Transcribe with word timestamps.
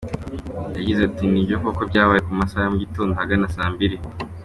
Yagize 0.77 1.01
ati 1.09 1.23
“Nibyo 1.27 1.55
koko 1.63 1.81
byabaye 1.89 2.21
mu 2.27 2.35
masaha 2.41 2.63
ya 2.63 2.71
mu 2.73 2.77
gitondo 2.83 3.11
ahagana 3.13 3.53
saa 3.55 3.71
mbili. 3.73 3.97